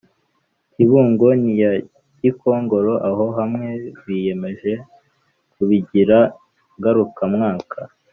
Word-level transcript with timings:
Kibungo 0.73 1.27
n’iya 1.41 1.71
Gikongoro 2.21 2.93
aho 3.09 3.25
hamwe 3.37 3.69
biyemeje 4.05 4.73
kubigira 5.53 6.19
ngarukamwaka 6.77 7.79